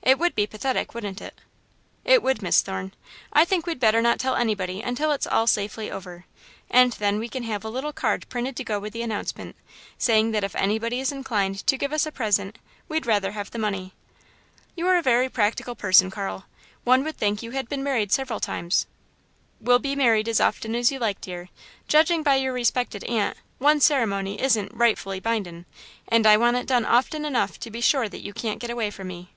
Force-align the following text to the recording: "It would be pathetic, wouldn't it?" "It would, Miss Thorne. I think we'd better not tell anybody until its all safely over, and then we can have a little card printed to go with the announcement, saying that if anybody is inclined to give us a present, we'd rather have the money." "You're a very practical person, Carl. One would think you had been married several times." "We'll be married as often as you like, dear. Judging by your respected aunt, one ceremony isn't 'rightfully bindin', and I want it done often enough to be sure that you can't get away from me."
"It 0.00 0.18
would 0.18 0.34
be 0.34 0.46
pathetic, 0.46 0.94
wouldn't 0.94 1.20
it?" 1.20 1.38
"It 2.02 2.22
would, 2.22 2.40
Miss 2.40 2.62
Thorne. 2.62 2.94
I 3.30 3.44
think 3.44 3.66
we'd 3.66 3.78
better 3.78 4.00
not 4.00 4.18
tell 4.18 4.36
anybody 4.36 4.80
until 4.80 5.12
its 5.12 5.26
all 5.26 5.46
safely 5.46 5.90
over, 5.90 6.24
and 6.70 6.94
then 6.94 7.18
we 7.18 7.28
can 7.28 7.42
have 7.42 7.62
a 7.62 7.68
little 7.68 7.92
card 7.92 8.26
printed 8.30 8.56
to 8.56 8.64
go 8.64 8.78
with 8.80 8.94
the 8.94 9.02
announcement, 9.02 9.54
saying 9.98 10.30
that 10.30 10.44
if 10.44 10.56
anybody 10.56 10.98
is 11.00 11.12
inclined 11.12 11.66
to 11.66 11.76
give 11.76 11.92
us 11.92 12.06
a 12.06 12.10
present, 12.12 12.56
we'd 12.88 13.04
rather 13.04 13.32
have 13.32 13.50
the 13.50 13.58
money." 13.58 13.92
"You're 14.74 14.96
a 14.96 15.02
very 15.02 15.28
practical 15.28 15.74
person, 15.74 16.10
Carl. 16.10 16.46
One 16.84 17.04
would 17.04 17.18
think 17.18 17.42
you 17.42 17.50
had 17.50 17.68
been 17.68 17.84
married 17.84 18.10
several 18.10 18.40
times." 18.40 18.86
"We'll 19.60 19.78
be 19.78 19.94
married 19.94 20.26
as 20.26 20.40
often 20.40 20.74
as 20.74 20.90
you 20.90 20.98
like, 20.98 21.20
dear. 21.20 21.50
Judging 21.86 22.22
by 22.22 22.36
your 22.36 22.54
respected 22.54 23.04
aunt, 23.04 23.36
one 23.58 23.78
ceremony 23.82 24.40
isn't 24.40 24.72
'rightfully 24.72 25.20
bindin', 25.20 25.66
and 26.08 26.26
I 26.26 26.38
want 26.38 26.56
it 26.56 26.66
done 26.66 26.86
often 26.86 27.26
enough 27.26 27.60
to 27.60 27.70
be 27.70 27.82
sure 27.82 28.08
that 28.08 28.22
you 28.24 28.32
can't 28.32 28.58
get 28.60 28.70
away 28.70 28.90
from 28.90 29.08
me." 29.08 29.32